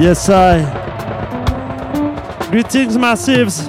[0.00, 0.62] Yes, I.
[2.50, 3.68] Greetings, Massives.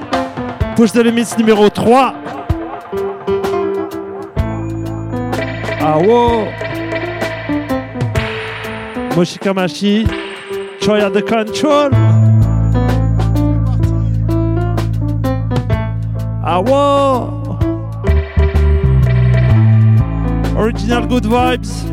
[0.78, 1.94] Push the limits numéro 3.
[5.82, 6.48] Ah, wow.
[9.14, 10.08] Moshikamashi.
[10.80, 11.90] Joy at the control.
[16.42, 17.60] Ah, wow.
[20.56, 21.84] Original good vibes.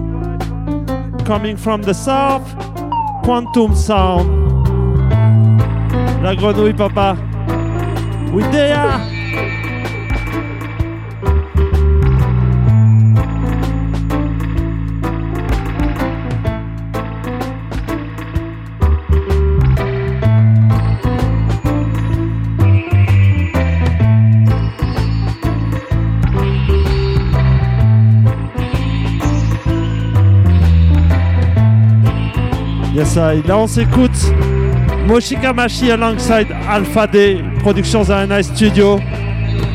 [1.27, 2.68] Coming from the south.
[3.29, 4.27] Quantum sound.
[6.23, 7.15] La grenouille, papa.
[8.51, 9.18] There.
[33.17, 34.33] Là, on s'écoute
[35.07, 39.01] Moshikamashi alongside Alpha D, Productions Nice Studio,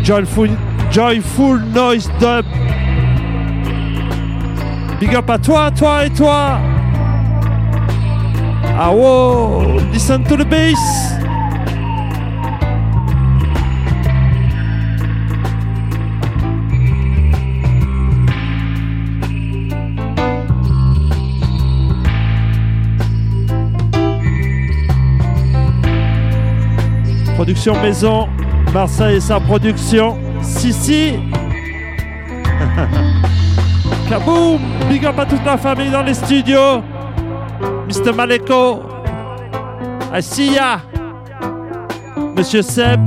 [0.03, 0.49] Joyful,
[0.91, 2.45] Joyful Noise Dub.
[4.99, 6.59] Big up à toi, toi et toi.
[8.79, 11.02] Ah wow, listen to the bass.
[27.43, 28.29] Production maison,
[28.73, 30.17] Marseille et sa production.
[30.41, 31.15] Sissi.
[34.09, 34.61] Kaboom!
[34.87, 36.81] Big up à toute la famille dans les studios.
[37.85, 38.13] Mr.
[38.15, 38.83] Maleko.
[40.13, 40.79] I see ya.
[42.37, 43.01] Monsieur Seb.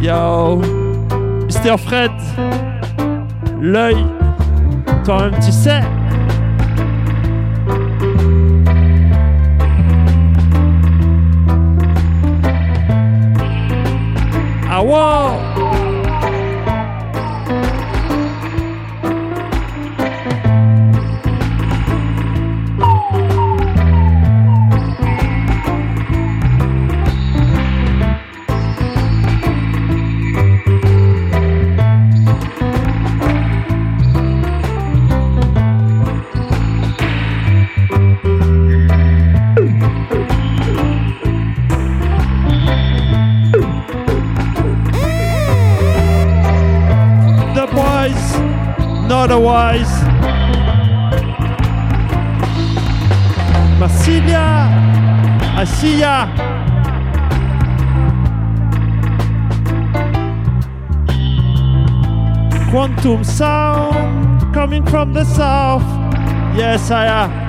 [0.00, 0.60] Yo.
[1.48, 1.76] Mr.
[1.76, 2.12] Fred.
[3.60, 4.06] L'œil.
[5.04, 5.80] Toi-même, tu sais.
[14.78, 15.57] 好哇
[55.82, 56.26] Ya.
[62.70, 65.82] Quantum sound coming from the south.
[66.56, 67.47] Yes, I am.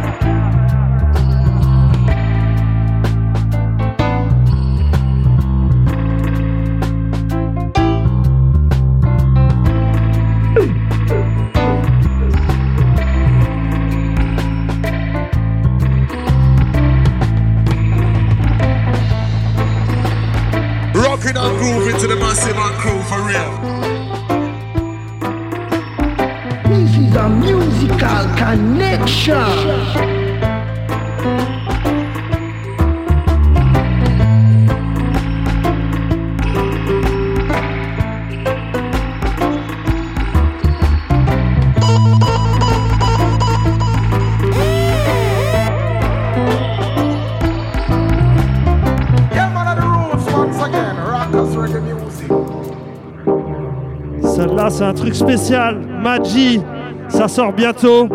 [54.69, 55.80] C'est un truc spécial.
[56.02, 56.62] Magi,
[57.07, 58.07] ça sort bientôt.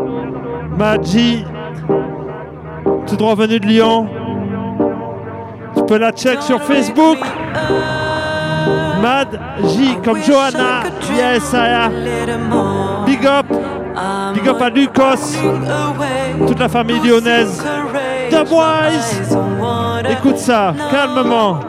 [0.76, 1.44] Magi,
[3.06, 4.06] tout droit venu de Lyon.
[5.76, 7.18] Tu peux la check sur Facebook.
[9.02, 9.28] Mad
[9.64, 10.84] J comme Johanna.
[11.14, 11.92] Yes, I am.
[13.04, 13.46] Big up.
[14.34, 15.36] Big up à Lucas.
[16.46, 17.62] Toute la famille lyonnaise.
[18.30, 19.36] The Boys.
[20.08, 21.60] Écoute ça, calmement.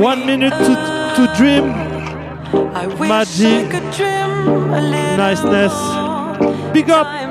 [0.00, 0.74] One minute to,
[1.16, 1.85] to dream.
[2.56, 3.72] Magic.
[5.16, 5.74] Niceness.
[6.72, 7.25] Big up.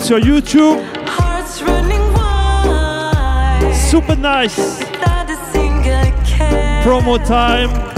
[0.00, 0.80] It's your YouTube.
[3.74, 4.80] Super nice.
[6.82, 7.89] Promo time.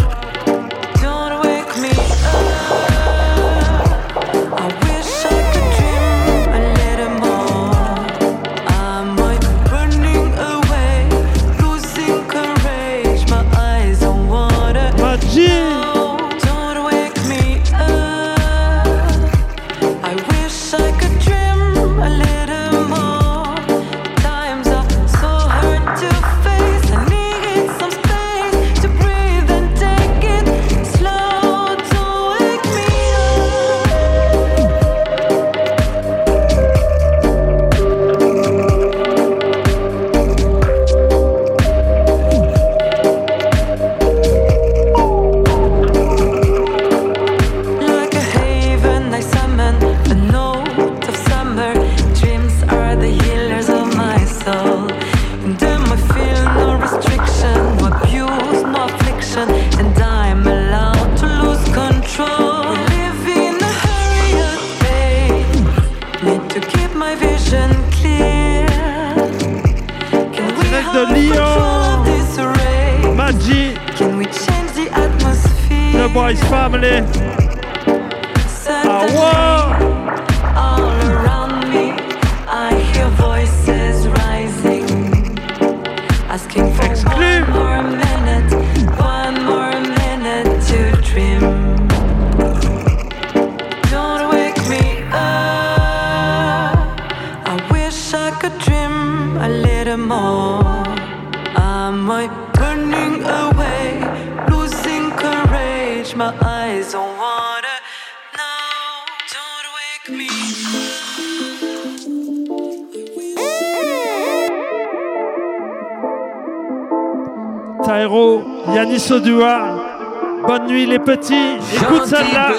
[121.04, 122.52] Petit, écoute celle-là.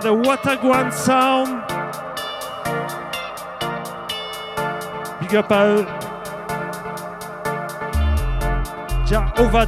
[0.00, 1.62] the Wataguan Sound.
[5.20, 5.86] Big up à eux.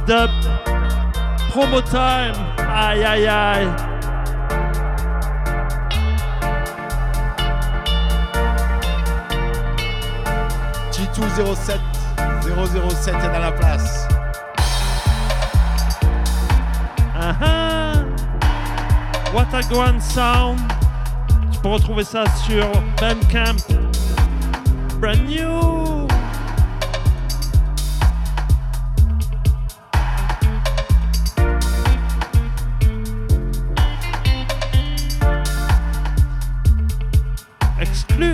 [0.07, 0.29] Dub.
[1.49, 2.33] Promo time.
[2.57, 3.67] Aïe, aïe, aïe.
[10.91, 11.79] G207,
[12.41, 14.07] 007 est dans la place.
[19.33, 20.59] What a Grand Sound.
[21.51, 22.69] Tu peux retrouver ça sur
[23.01, 23.57] Bandcamp.
[24.99, 26.07] Brand new.
[37.81, 38.31] Exclu.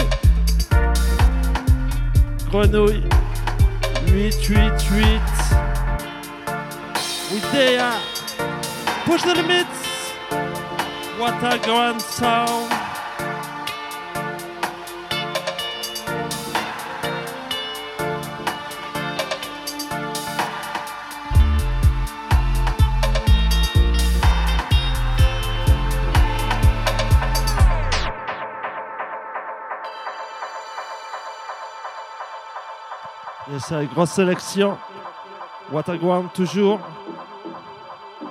[2.52, 3.08] Grenouille
[4.12, 5.22] 888.
[7.32, 7.94] Idea.
[9.06, 9.89] Push the limits
[11.20, 12.80] what a grand sound.
[33.94, 34.78] Grosse sélection.
[35.70, 36.80] What a grand toujours.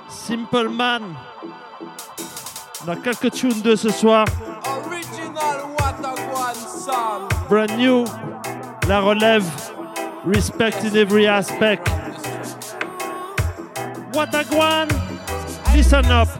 [0.09, 1.15] Simple Man
[2.89, 4.25] dans quelques tunes de ce soir.
[4.65, 7.29] Original Watagwan song.
[7.47, 8.03] Brand new,
[8.87, 9.45] la relève,
[10.25, 11.87] respect in every aspect.
[14.11, 14.87] Wataguan,
[15.71, 16.38] listen up.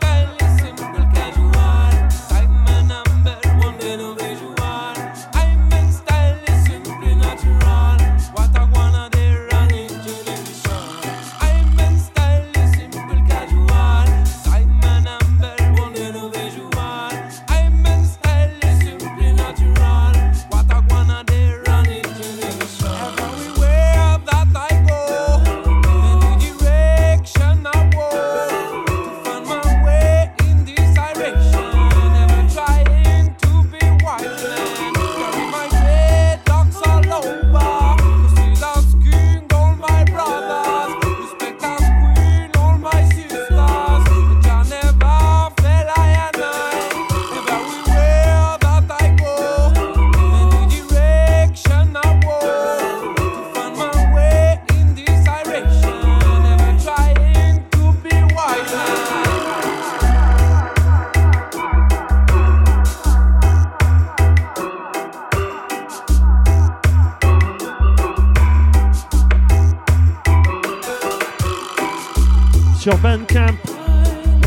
[72.90, 73.56] sur Bandcamp.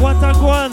[0.01, 0.71] Wataguan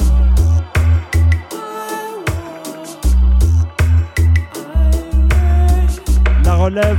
[6.46, 6.98] La relève.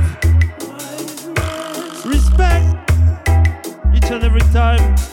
[2.05, 2.63] Respect
[3.93, 5.10] Each and every time.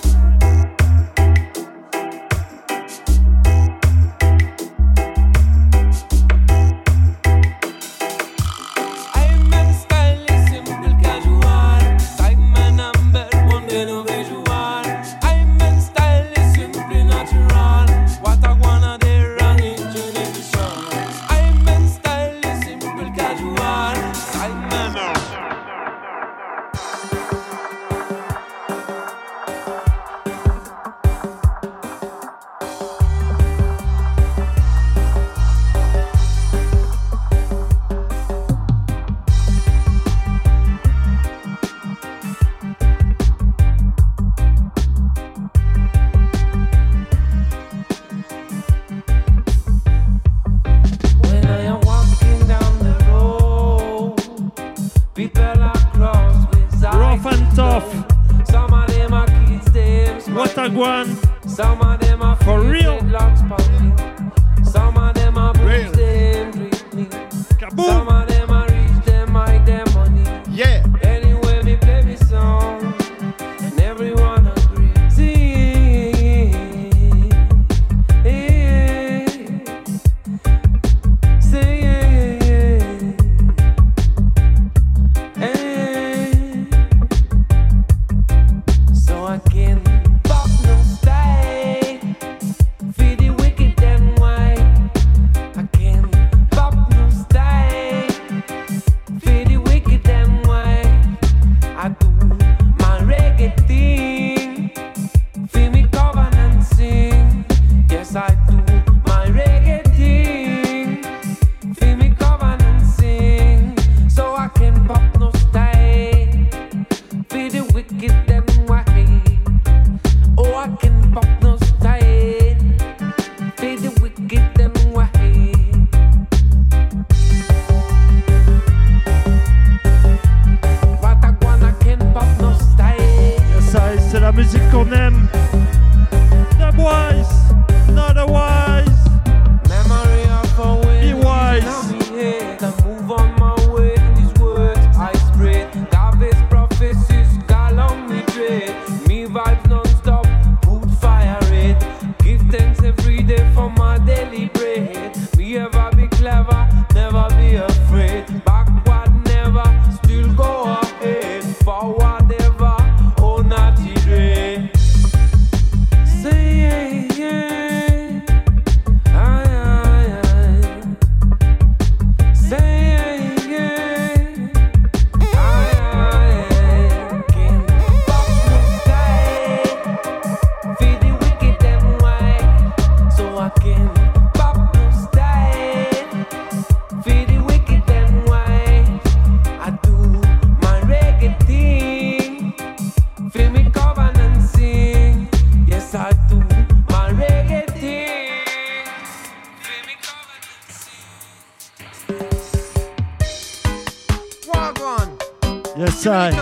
[205.79, 206.33] Yes, I.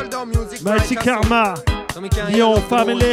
[0.62, 1.62] Mighty Karma.
[2.30, 3.12] Lyon Family.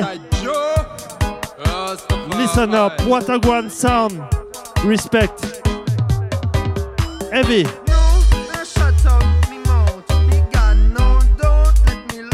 [2.37, 3.01] Listen up.
[3.01, 3.37] What a
[3.69, 4.23] sound.
[4.85, 5.61] Respect.
[7.29, 7.65] Heavy.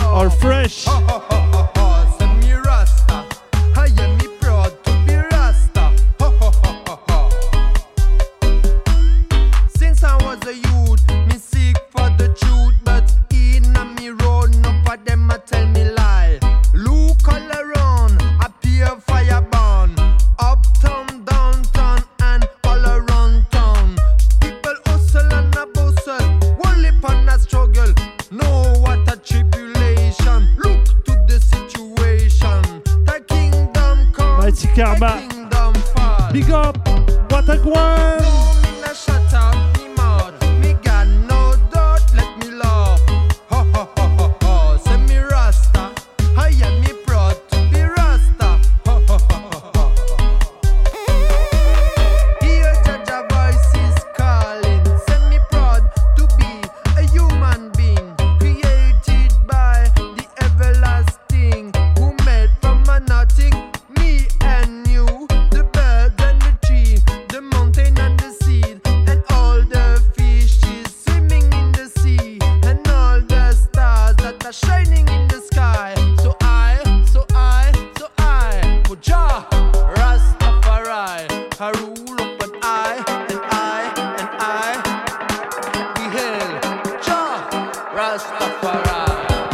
[0.03, 0.85] All fresh.
[0.87, 1.38] Oh, oh, oh.
[88.61, 89.48] para.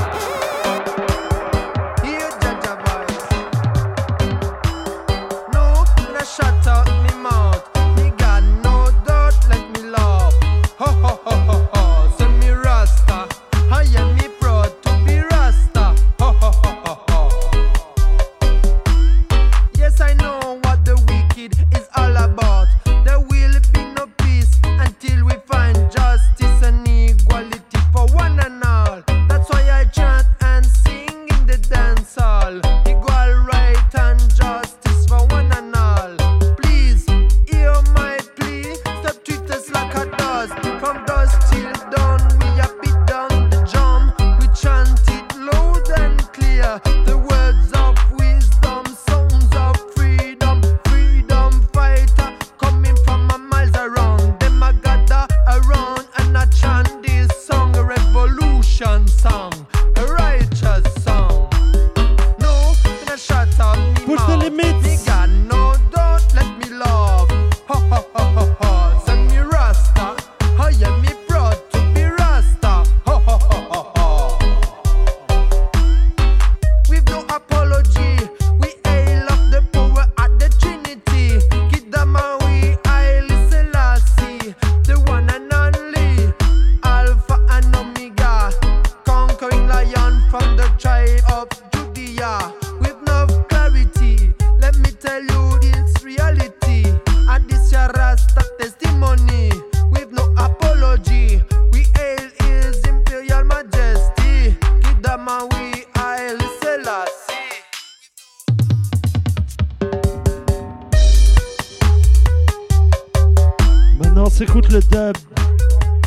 [113.97, 115.15] Maintenant, on s'écoute le dub.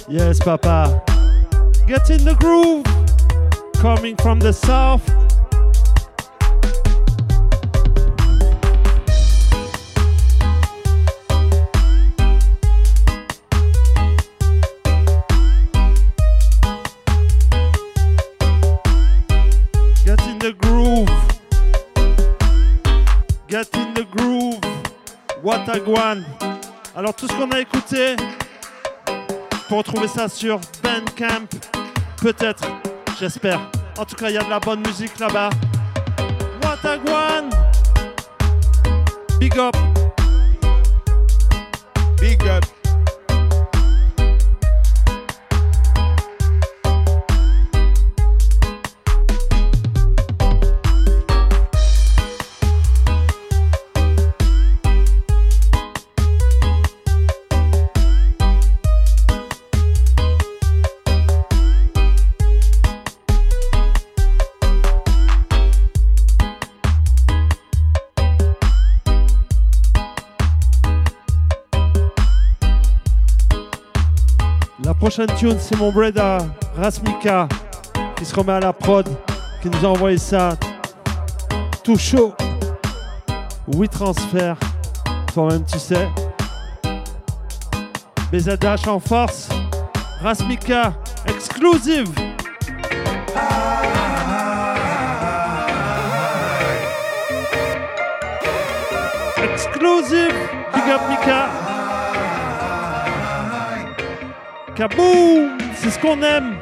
[0.09, 1.03] Yes, papa.
[1.87, 2.85] Get in the groove.
[3.81, 5.07] Coming from the south.
[20.05, 21.09] Get in the groove.
[23.47, 24.61] Get in the groove.
[25.43, 26.48] What a guan.
[26.99, 28.17] Alors tout ce qu'on a écouté,
[29.69, 31.47] pour retrouver ça sur Bandcamp,
[32.21, 32.65] peut-être,
[33.21, 33.61] j'espère.
[33.97, 35.51] En tout cas, il y a de la bonne musique là-bas.
[36.61, 37.51] Watagwan.
[39.39, 39.77] Big up.
[42.21, 42.78] Big up.
[75.27, 76.39] Prochaine c'est mon brother
[76.77, 77.49] Rasmika
[78.17, 79.09] qui se remet à la prod,
[79.61, 80.51] qui nous a envoyé ça
[81.83, 82.35] tout chaud.
[83.75, 84.57] Oui, transfert.
[85.33, 86.09] Toi-même, tu sais.
[88.33, 89.49] BZH en force.
[90.23, 90.95] Rasmika,
[91.27, 92.09] exclusive.
[99.43, 100.35] Exclusive.
[100.75, 101.68] Big up Mika.
[104.79, 105.59] Kaboom!
[105.75, 106.57] C'est ce qu'on aime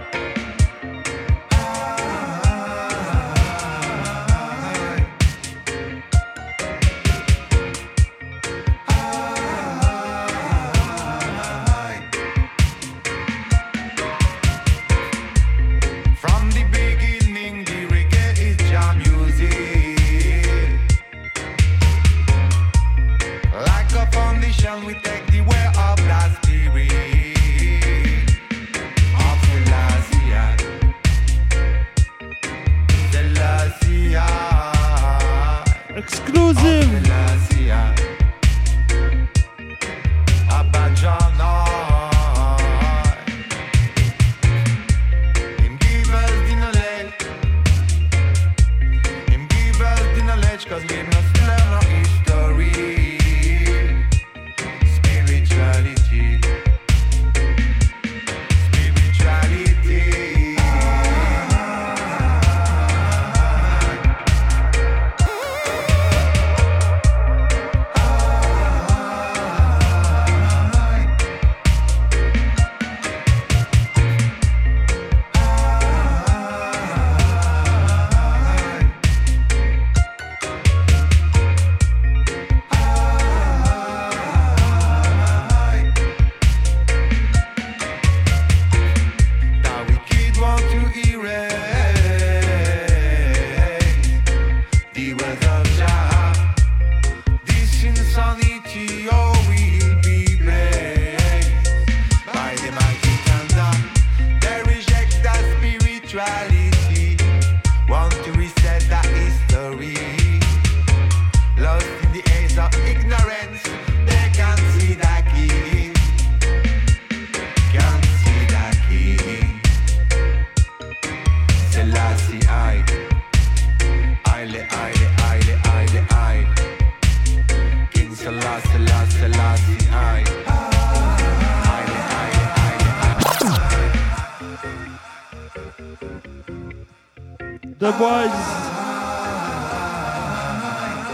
[137.79, 138.31] The boys.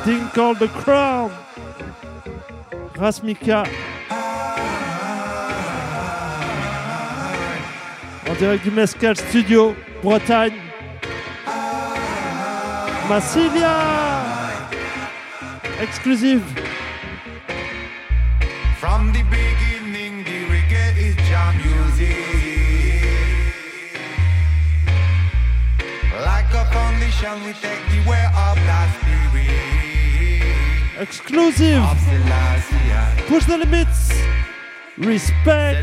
[0.05, 1.12] Thing called the crown.
[3.03, 3.65] Rasmika.
[8.29, 10.55] En direct du Mescal Studio, Bretagne.
[13.09, 13.77] Massilia.
[15.81, 16.43] Exclusive.
[18.79, 22.15] From the beginning, the reggae is jam music.
[26.25, 29.23] Like a foundation, we take the way of that spirit.
[31.01, 31.83] Exclusive.
[31.83, 32.52] Of.
[33.33, 34.13] Push the limits.
[34.99, 35.79] Respect.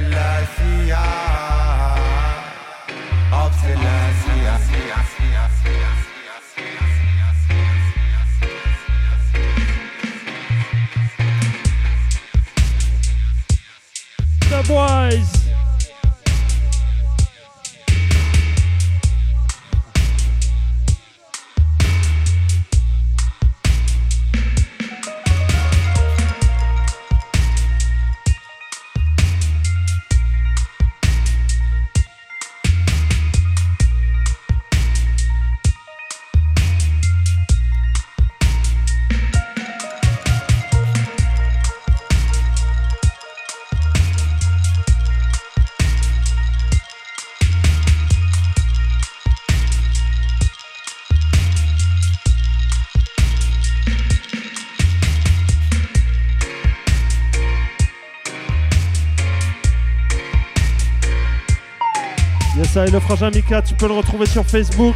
[62.80, 64.96] Ça, le frangin Mika, tu peux le retrouver sur Facebook,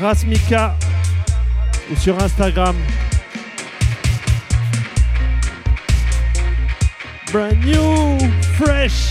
[0.00, 0.76] Rasmika,
[1.90, 2.74] ou sur Instagram.
[7.32, 8.18] Brand new,
[8.54, 9.10] fresh.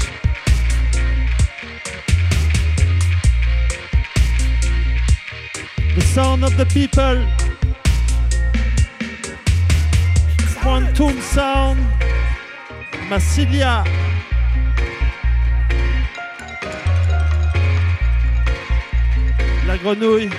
[5.96, 7.28] The sound of the people.
[10.62, 11.78] Quantum sound.
[13.10, 13.84] Massilia.
[19.84, 20.30] Grenouille.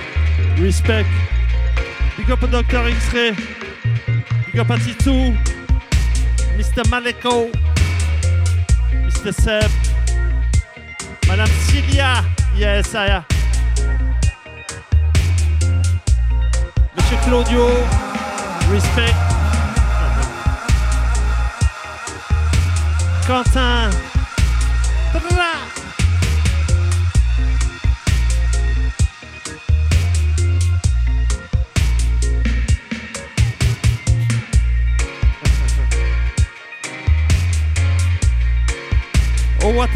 [0.59, 1.04] Respect.
[2.16, 2.88] Big up au Dr.
[2.88, 3.33] X-Ray.
[4.46, 5.35] Big up à.
[6.57, 6.88] Mr.
[6.88, 7.50] Maleko.
[9.04, 9.33] Mr.
[9.33, 9.70] Seb.
[11.28, 12.24] Madame Cilia.
[12.57, 13.24] Yes, I am.
[16.96, 17.68] Monsieur Claudio.
[18.70, 19.14] Respect.
[23.26, 24.13] Quentin.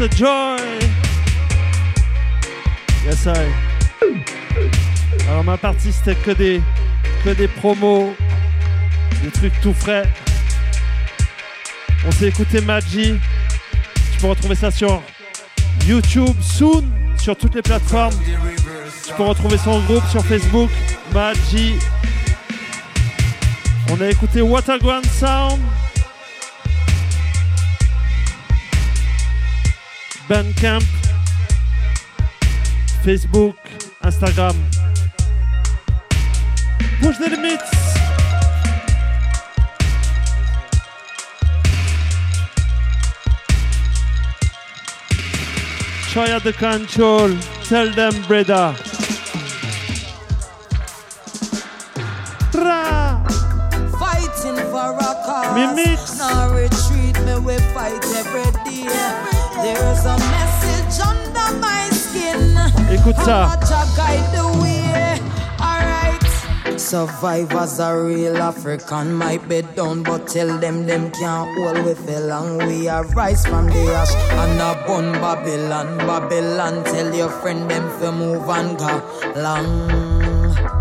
[0.01, 0.57] A joy!
[3.05, 3.51] Yes, I.
[5.27, 6.61] Alors, ma partie, c'était que des,
[7.25, 8.15] que des promos,
[9.21, 10.07] des trucs tout frais.
[12.07, 13.19] On s'est écouté Maggi.
[14.13, 15.01] Tu peux retrouver ça sur
[15.85, 16.85] YouTube, soon,
[17.17, 18.15] sur toutes les plateformes.
[19.05, 20.69] Tu peux retrouver son groupe sur Facebook,
[21.13, 21.73] Maggi.
[23.91, 25.59] On a écouté Waterground Sound.
[30.29, 30.83] Bandcamp,
[33.01, 33.57] Facebook,
[34.03, 34.55] Instagram.
[37.01, 37.71] Push the limits.
[46.11, 47.35] Try out the control.
[47.63, 48.75] Tell them, brother.
[52.53, 53.23] Ra.
[53.97, 55.55] Fighting for a cause.
[55.55, 56.19] Me mix.
[56.19, 59.28] No retreat, me we fight every day.
[59.61, 62.57] There's a message under my skin.
[62.91, 63.45] Écoute ça.
[63.45, 65.19] How much I guide the way.
[65.59, 66.79] Alright.
[66.79, 72.19] Survivors are real African might be done, but tell them them can't hold with for
[72.21, 72.57] long.
[72.59, 75.97] We are rise from the ash and a bun Babylon.
[76.07, 79.01] Babylon, tell your friend them to move and go
[79.35, 79.89] long.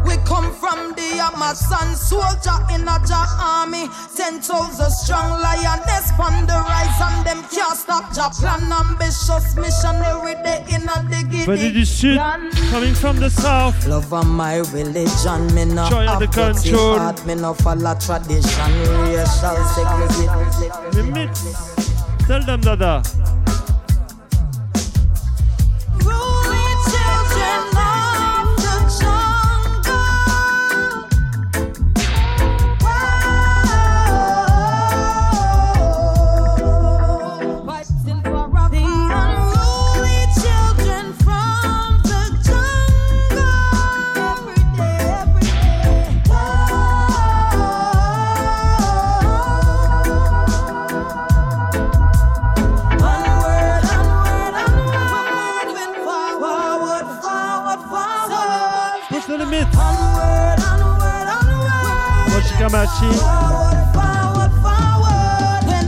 [0.06, 0.77] We come from
[1.30, 3.88] the Amazon soldier in a Jah army.
[4.16, 10.34] Ten thousand strong lioness from the rise and them can't stop Jah plan ambitious missionary
[10.44, 12.18] they in a dig Venu du sud,
[12.70, 13.86] coming from the south.
[13.86, 16.98] Love of my religion, me no Joy of the control.
[16.98, 18.72] heart, me no follow tradition,
[19.12, 21.06] racial segregation.
[21.06, 21.76] Me mix.
[22.26, 23.02] Tell them, Dada.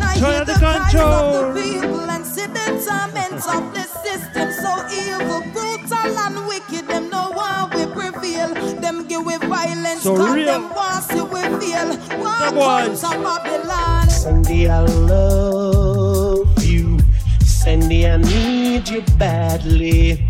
[0.02, 1.12] I Joy hear of the the cries control.
[1.12, 6.86] of the people and see the torments of the system so evil, brutal and wicked,
[6.86, 8.52] them no one will prevail.
[8.80, 10.44] Them give we violence, So real.
[10.46, 11.96] them want see we feel.
[12.20, 12.86] One boys.
[12.86, 14.10] comes from Babylon.
[14.10, 16.98] Sandy, I love you.
[17.42, 20.28] Sandy, I need you badly.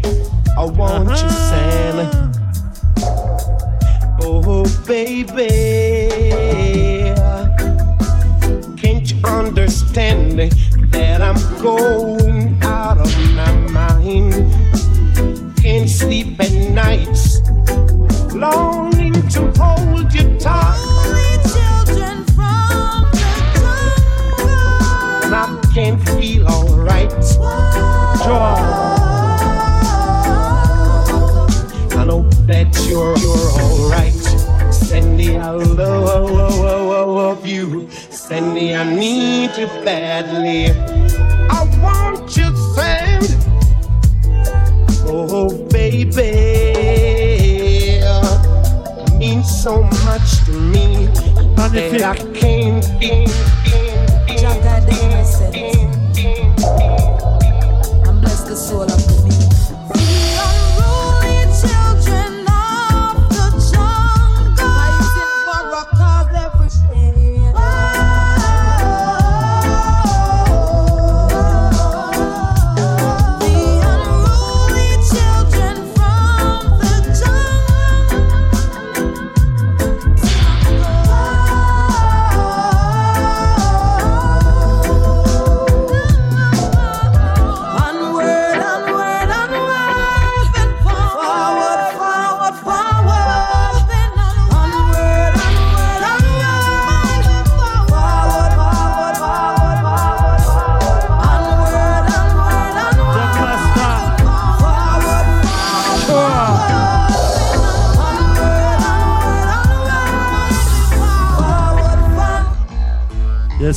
[0.56, 1.50] I want you, uh-huh.
[1.50, 2.29] Sandy.
[4.52, 5.46] Oh, baby.
[8.76, 10.40] Can't you understand
[10.90, 14.52] that I'm going out of my mind?
[15.56, 17.40] Can't sleep at nights,
[18.34, 21.38] longing to hold you tight.
[21.54, 24.50] Children from the jungle.
[25.26, 27.12] And I can't feel alright.
[27.40, 28.69] I
[38.80, 40.70] I need you badly.
[41.50, 43.34] I want you, Sandy.
[45.04, 46.30] Oh, baby.
[49.18, 51.08] Means so much to me
[51.56, 53.49] that I can't, can't,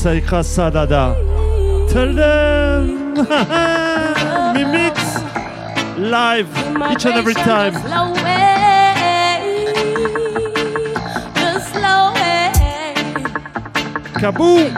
[0.04, 1.16] Saikra Sadada.
[1.90, 3.14] Tell them,
[4.54, 5.00] me mix
[5.98, 6.50] live
[6.92, 7.74] each and every time.
[14.20, 14.76] Kaboom!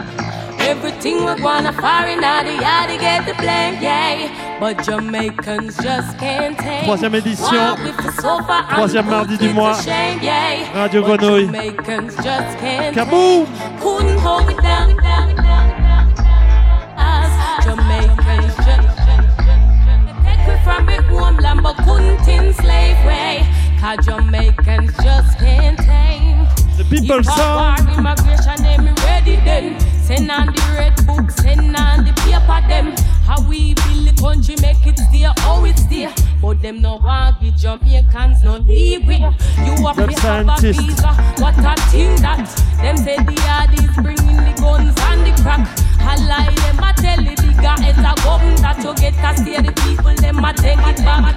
[0.60, 4.58] Everything we wanna foreign out the yard get the blame, yeah.
[4.60, 6.84] But Jamaicans just can't take.
[6.84, 7.76] Troisième édition,
[8.70, 9.76] troisième mardi du mois,
[10.72, 11.50] Radio Grenouille.
[12.94, 13.46] Kaboom!
[13.80, 14.95] Couldn't hold it down.
[27.06, 27.56] gospel song.
[27.56, 29.36] War, immigration, them ready.
[30.02, 32.94] Send on the red book, send on the paper them.
[33.26, 36.12] How we build the country, make it there, oh it's there.
[36.40, 38.58] But them no want Jamaicans no.
[39.64, 41.10] You up here have a visa,
[41.42, 42.46] what a thing that.
[42.80, 43.34] Them say the
[44.02, 45.66] bringing the guns and the crack.
[45.98, 47.34] I lie, them a tell the
[47.98, 48.14] a
[48.62, 51.36] that you get to see the people, them a take it back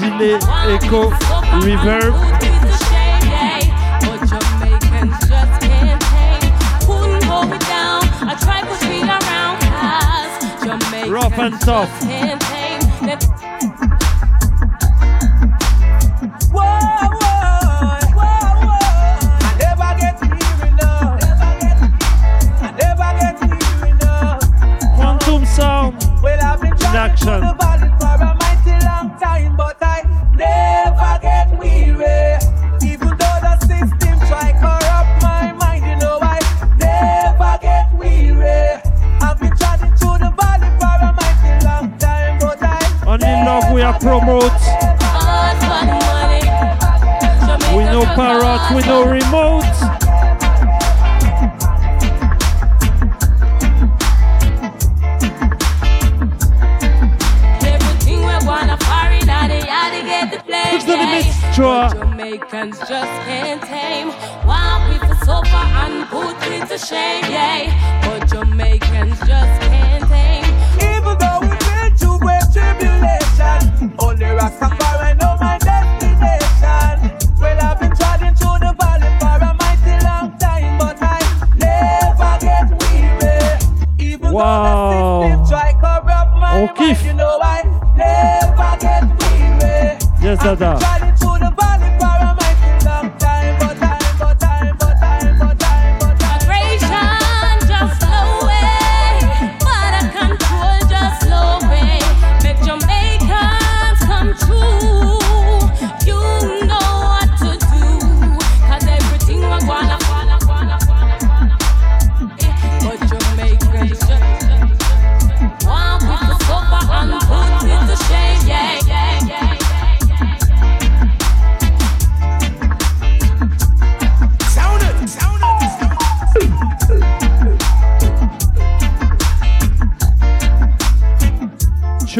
[0.00, 0.34] delay,
[0.74, 1.10] echo,
[1.60, 2.14] reverb.
[11.10, 11.90] Rough and tough.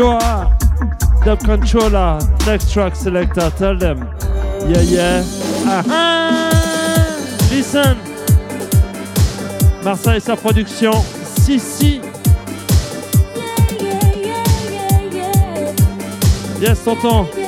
[0.01, 0.48] Joa,
[1.26, 3.98] Dub Controller, Next Track Selector, tell them.
[4.66, 5.22] Yeah, yeah.
[5.66, 7.51] Ah, ah.
[7.51, 7.98] Listen!
[9.84, 10.92] Marseille et sa production,
[11.42, 12.01] si, si.
[16.62, 17.39] Yes, tonton.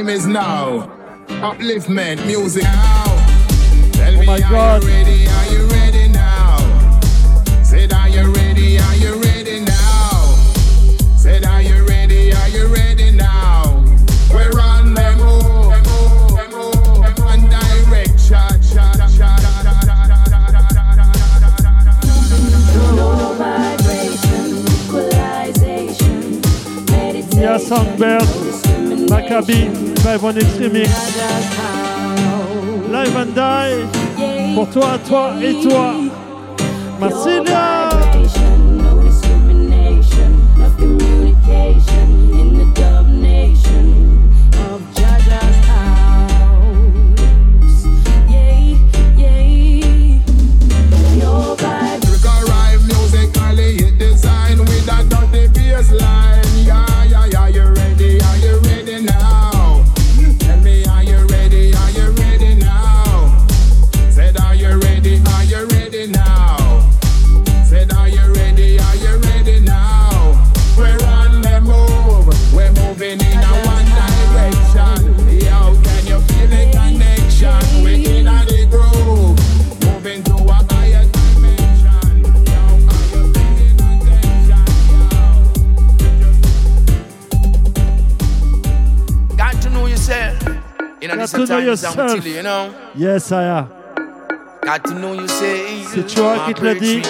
[0.00, 0.88] Time is now.
[1.28, 3.04] Upliftment, music now.
[3.92, 4.82] Tell Oh me, my are God.
[4.82, 5.26] you ready?
[5.28, 6.56] Are you ready now?
[7.62, 8.78] Said, are you ready?
[8.78, 10.34] Are you ready now?
[11.16, 12.32] Said, are you ready?
[12.32, 13.84] Are you ready now?
[14.32, 15.66] We're on the move.
[17.18, 18.60] One direction.
[27.36, 28.22] Mia Songbird,
[29.08, 30.32] Maccabi, Live on.
[32.90, 33.84] Live and Die.
[34.54, 35.94] Pour toi, toi et toi.
[36.98, 37.89] Marcilia.
[91.00, 91.32] You know, this
[92.26, 92.74] you know.
[92.94, 93.64] Yes, Aya.
[94.62, 95.94] Got to know yourself.
[95.94, 97.02] C'est toi qui te l'as dit.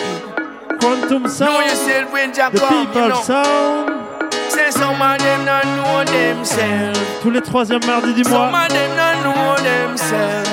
[0.81, 1.65] Quantum Know Sound.
[1.67, 3.23] yourself when you The come, you People know.
[3.23, 4.33] Sound.
[4.49, 6.99] Say some of them not know themselves.
[7.23, 8.63] Tous les troisièmes mardis du Some mois.
[8.67, 10.51] of them not know themselves.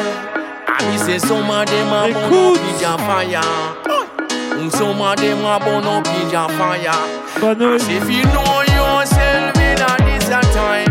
[0.67, 2.57] And me say some of them are born Écoute.
[2.57, 3.41] up in your fire.
[4.57, 6.91] Mm, Some of them are born up in your fire.
[7.39, 10.86] Bonne As if you know yourself in a this a time.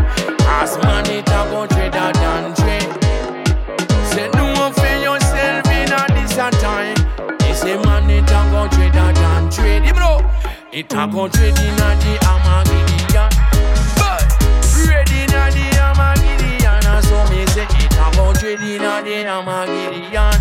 [0.67, 2.91] As man it a go dreader than dread.
[4.11, 6.99] Say know for yourself in a this time.
[7.39, 9.87] They say man it a go dreader than dread.
[9.87, 10.19] You know,
[10.73, 13.31] it a go dread in the Armageddon.
[13.95, 14.27] But
[14.91, 17.03] ready in the Armageddon.
[17.05, 20.35] So me say it a go dread in a the Armageddon.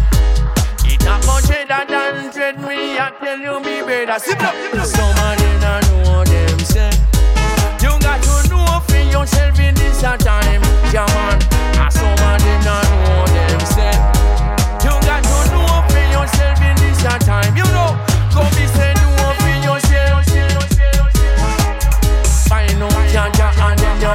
[1.06, 2.98] A go dreader than dread me.
[2.98, 4.18] I tell you me brother.
[4.18, 4.56] Sit up.
[4.88, 6.98] Some of them not know themselves.
[7.80, 9.60] You got to know for yourself
[10.06, 10.62] a time,
[10.94, 11.42] yeah man.
[11.82, 13.98] And some of them not know themselves.
[14.86, 17.56] You got to know for yourself in this a time.
[17.58, 17.98] You know,
[18.34, 20.26] go be say know for yourself.
[22.48, 24.14] Find out ja ja and then you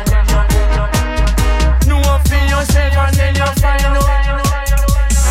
[1.89, 4.47] know for yourself and then you find out.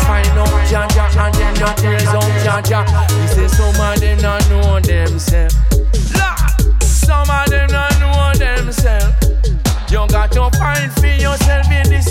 [0.06, 2.80] Find out ja ja and then you praise out ja ja.
[3.08, 5.69] He say some of them not know themselves.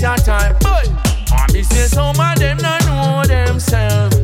[0.02, 0.56] Your time.
[1.32, 4.16] I me say some of them not know themselves.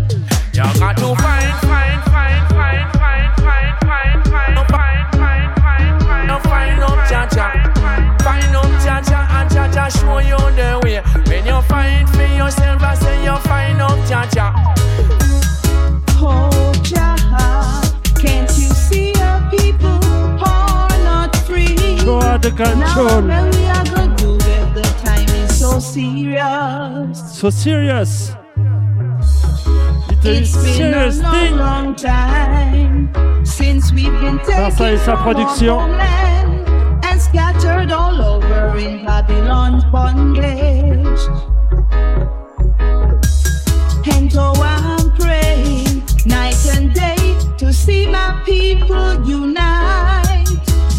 [0.54, 6.44] You got to find, find, find, find, find, find, find, find, find, find, find, find,
[6.44, 7.48] find up cha cha.
[8.24, 11.02] Find up cha cha and cha cha show you the way.
[11.28, 14.54] When you find for yourself, I say you find up cha cha.
[16.28, 17.18] Oh, Jah,
[18.20, 20.00] can't you see our people
[20.44, 21.76] are not free?
[22.06, 23.55] Her the control.
[25.86, 27.40] Serious.
[27.40, 28.32] So serious.
[30.10, 35.80] It It's been a long, long time since we've been taken sa our production.
[37.08, 41.22] and scattered all over in Babylon's bondage.
[44.14, 50.50] And so I'm praying night and day to see my people unite.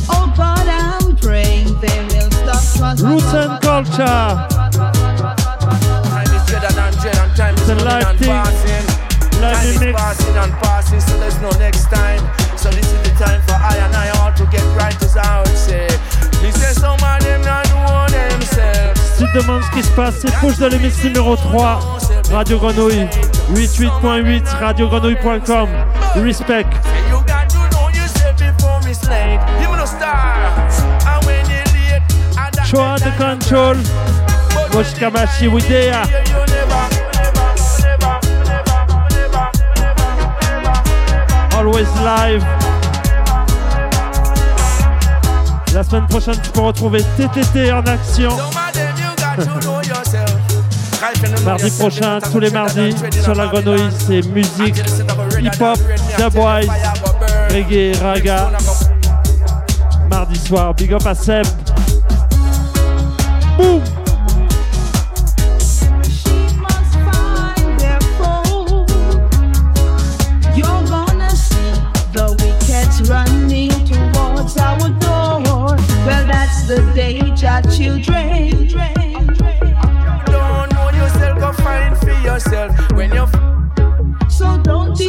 [0.08, 2.98] Oh God, I'm praying they will stop.
[3.02, 4.55] Roots and culture.
[7.66, 8.30] The live thing.
[9.40, 10.00] Live mix.
[10.00, 12.22] passing and passing, so there's no next time.
[12.56, 15.40] So this is the time for I and I all to get right as I
[15.40, 15.88] would say.
[16.46, 19.00] He says some of them not know themselves.
[19.00, 21.80] Si tu te demandes ce qui se passe, c'est push de l'émission numéro 3.
[22.30, 23.08] Radio Grenouille.
[23.52, 25.68] 88.8 radiogrenouille.com.
[26.22, 26.70] Respect.
[27.26, 28.76] Got to know yourself before
[45.74, 48.30] La semaine prochaine, tu peux retrouver TTT en action.
[51.44, 54.82] Mardi prochain, tous les mardis, sur la grenouille, c'est musique,
[55.38, 55.78] hip-hop,
[56.16, 56.70] dubwise,
[57.50, 58.52] reggae, raga.
[60.10, 61.44] Mardi soir, big up à Seb.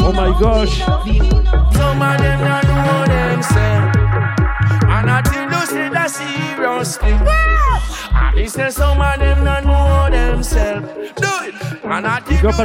[0.02, 0.84] Oh my gosh.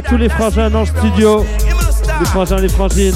[0.09, 1.45] Tous les frangins dans le studio.
[2.19, 3.15] Les frangins, les frangines.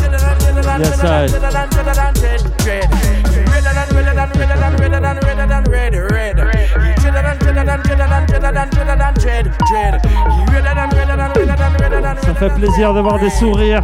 [12.22, 13.84] Ça fait plaisir de voir des sourires.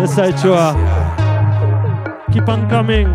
[0.00, 0.74] Yes, tu vois.
[2.32, 3.08] Keep on coming.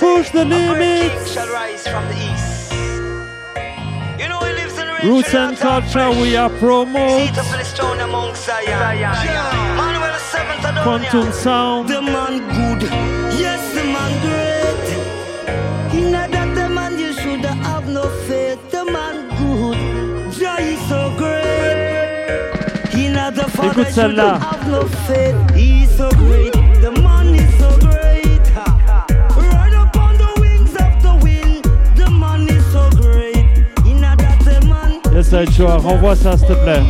[0.00, 1.36] Push the limits.
[5.04, 7.30] Roots and culture, we are promote.
[10.82, 11.88] Quantum sound.
[11.88, 13.17] The man good.
[23.64, 24.38] Écoute celle-là.
[35.14, 35.82] Yes, I sure.
[35.82, 36.82] Renvoie ça, s'il te plaît.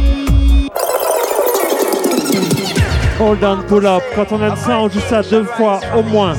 [3.19, 4.03] Hold on, pull up.
[4.15, 6.35] Quand on aime ça, on joue ça deux fois au moins.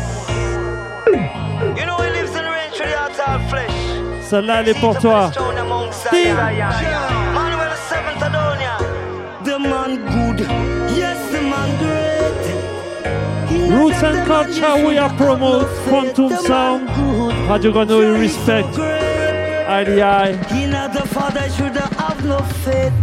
[4.21, 5.31] Celle-là, elle est pour toi.
[5.91, 6.37] Steve.
[13.69, 16.89] Roots and culture, we are promote quantum sound.
[17.47, 18.67] How you gonna respect
[19.69, 20.35] IDI?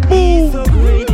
[0.08, 1.05] Boom!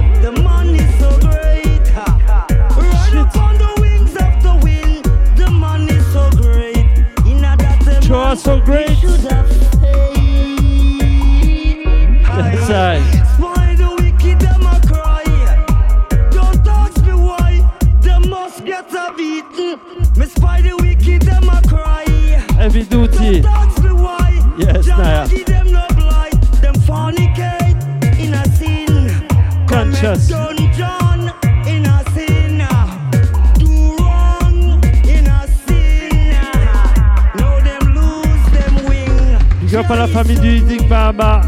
[40.12, 41.42] famille du Easy Bahama.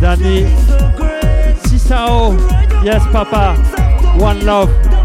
[0.00, 0.46] Danny.
[1.66, 2.36] Sisao.
[2.84, 3.56] Yes, papa.
[4.18, 5.03] One love.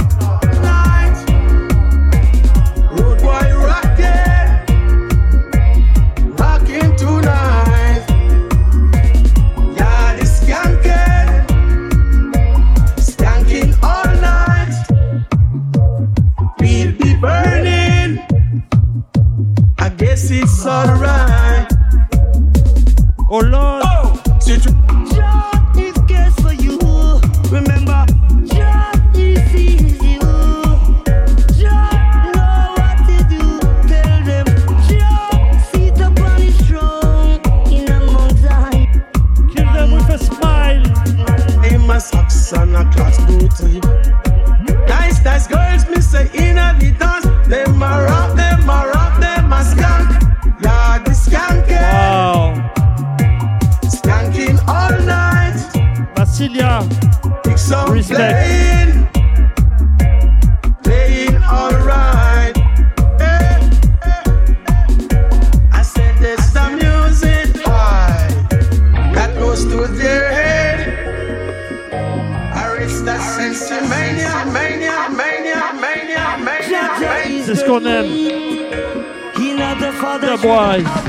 [80.42, 81.09] Why?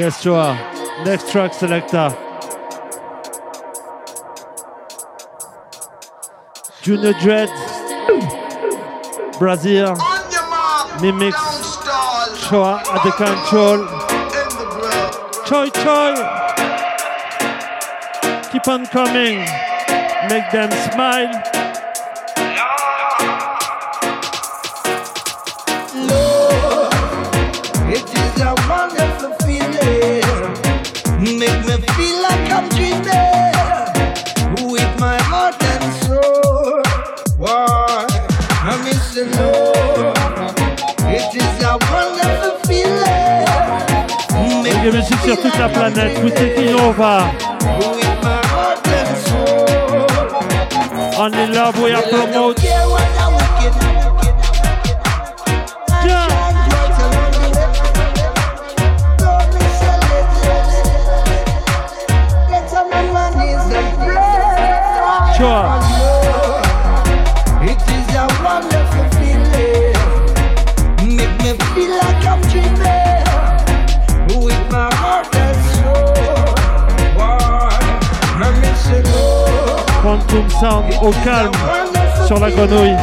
[0.00, 0.56] Yes, Joa.
[1.04, 2.08] Next track selector.
[6.80, 7.50] Junior Dread.
[9.38, 9.94] Brazil.
[11.02, 11.36] Mimics.
[12.48, 13.84] Joa at the control.
[15.44, 16.14] Choi Choi.
[18.52, 19.40] Keep on coming.
[20.30, 21.49] Make them smile.
[44.84, 46.18] de musique sur toute la planète.
[46.20, 47.24] Vous savez qui on va.
[51.18, 51.94] On est là, vous y
[80.48, 81.52] Sound au calme
[82.26, 82.96] sur la grenouille.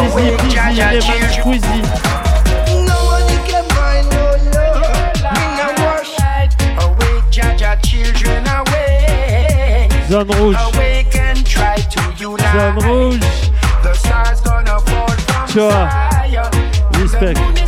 [0.00, 1.82] Easy, peasy, lemon squeezy.
[10.10, 10.56] Zone rouge.
[12.54, 13.20] Zone rouge.
[15.46, 15.88] Tu vois,
[16.94, 17.67] respect.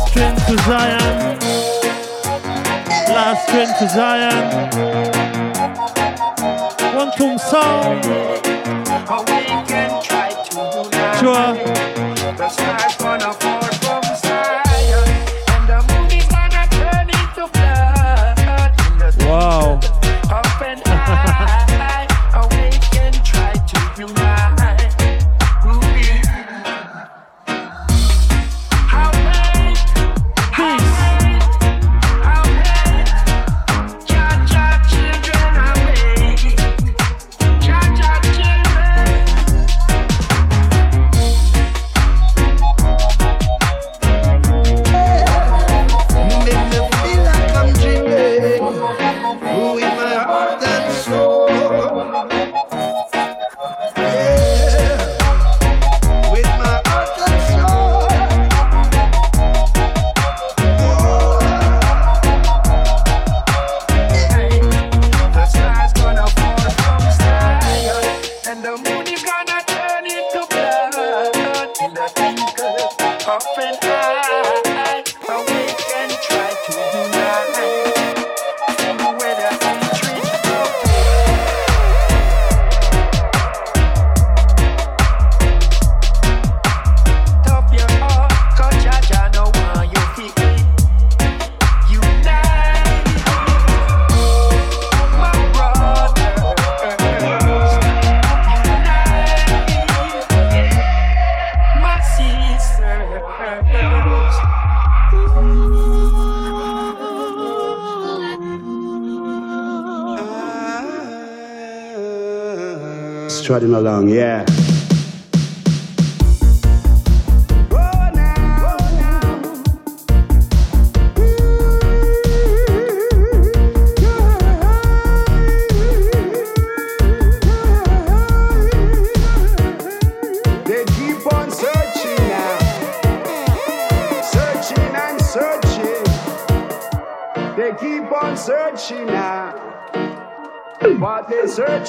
[0.00, 1.38] Last train to Zion.
[3.12, 4.46] Last train to Zion.
[6.96, 8.00] One song.
[9.26, 10.60] We can try to.
[11.20, 11.50] Sure.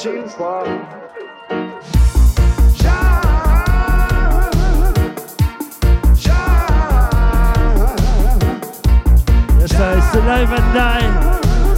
[0.02, 0.64] Chile soir.
[10.12, 11.06] C'est live and die,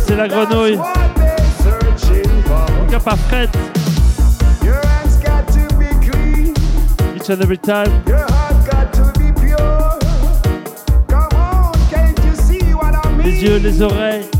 [0.07, 0.77] c'est la grenouille.
[2.79, 3.49] Mon cap à Fred.
[7.15, 7.91] Each and every time.
[13.21, 14.32] Les yeux, les oreilles.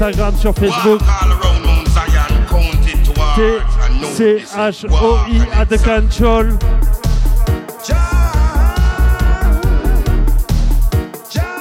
[0.00, 1.02] Instagram, sur Facebook.
[1.02, 1.28] And
[4.00, 4.40] notice it.
[4.46, 6.56] T-C-H-O-I at the control.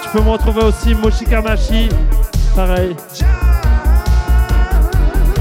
[0.01, 1.89] Tu peux me retrouver aussi Moshikamashi.
[2.55, 2.95] Pareil.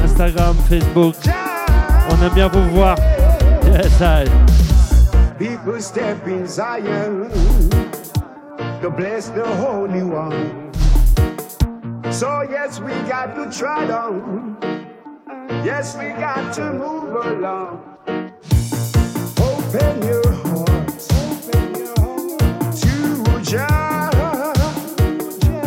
[0.05, 1.15] Instagram, Facebook.
[2.11, 2.97] On aime bien vous voir.
[3.65, 4.25] Yes, I.
[12.19, 14.57] So, yes, we got to try down.
[15.65, 17.81] Yes, we got to move along.
[19.39, 21.07] Open your hearts
[22.81, 24.53] to Jah.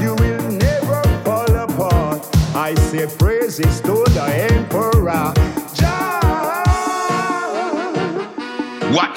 [0.02, 2.28] You will never fall apart.
[2.54, 5.34] I say praises to the Emperor.
[5.74, 6.20] Jah.
[8.92, 9.16] What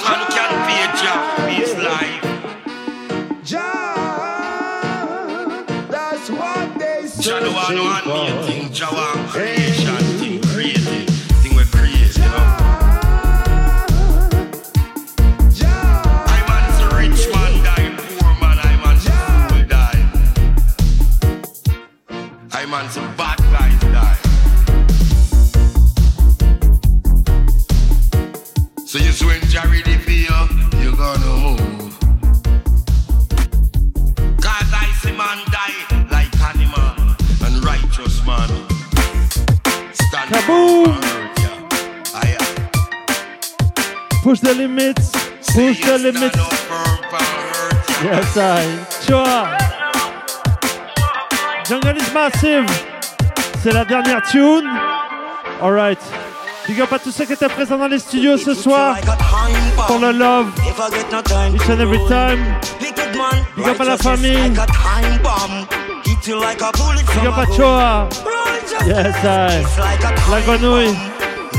[44.54, 45.10] the limits.
[45.54, 46.36] Push the limits.
[48.02, 48.64] Yes, I.
[49.06, 49.56] Choa.
[51.66, 52.66] Jungle is massive.
[53.62, 54.68] C'est la dernière tune.
[55.62, 55.98] Alright.
[56.66, 58.96] Big up à tous ceux qui étaient présents dans les studios ce soir.
[59.86, 60.48] Pour le love.
[61.54, 62.40] Each and every time.
[63.56, 64.50] Big up à la famille.
[64.50, 64.58] Big
[67.26, 68.08] up à Choa.
[68.86, 69.62] Yes, I.
[70.30, 70.94] La grenouille.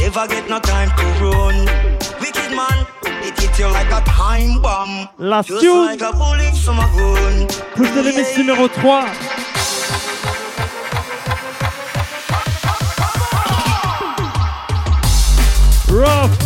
[0.06, 1.66] Never get no time to run.
[2.22, 2.86] Wicked man,
[3.26, 5.10] it hit you like a time bomb.
[5.18, 7.48] Last Just like a bullet from a gun.
[8.38, 8.84] Numéro 3.
[15.90, 16.45] Rough.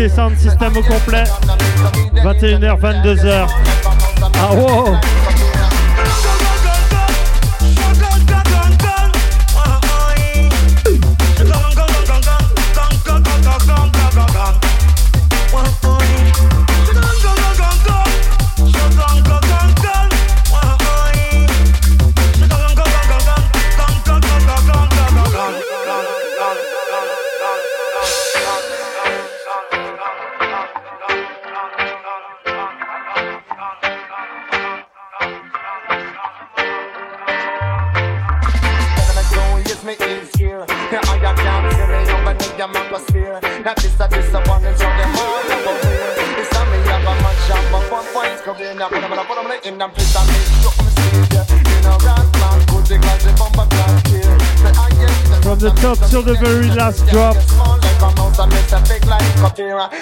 [0.00, 1.24] TTT Sound System au complet.
[2.24, 3.48] 21h, 22h.
[4.34, 4.96] Ah wow!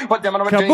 [0.09, 0.69] put them on my drinks